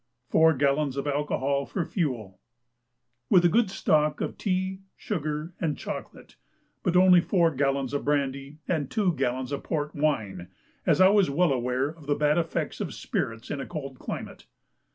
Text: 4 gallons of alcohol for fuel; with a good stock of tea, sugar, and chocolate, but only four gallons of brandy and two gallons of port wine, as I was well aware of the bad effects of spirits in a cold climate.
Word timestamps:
4 0.31 0.53
gallons 0.55 0.97
of 0.97 1.05
alcohol 1.05 1.67
for 1.67 1.85
fuel; 1.85 2.39
with 3.29 3.45
a 3.45 3.49
good 3.49 3.69
stock 3.69 4.19
of 4.19 4.35
tea, 4.35 4.79
sugar, 4.97 5.53
and 5.61 5.77
chocolate, 5.77 6.37
but 6.81 6.95
only 6.97 7.21
four 7.21 7.51
gallons 7.53 7.93
of 7.93 8.03
brandy 8.03 8.57
and 8.67 8.89
two 8.89 9.13
gallons 9.13 9.51
of 9.51 9.61
port 9.61 9.93
wine, 9.93 10.47
as 10.87 10.99
I 11.01 11.09
was 11.09 11.29
well 11.29 11.51
aware 11.53 11.87
of 11.87 12.07
the 12.07 12.15
bad 12.15 12.39
effects 12.39 12.81
of 12.81 12.95
spirits 12.95 13.51
in 13.51 13.61
a 13.61 13.67
cold 13.67 13.99
climate. 13.99 14.47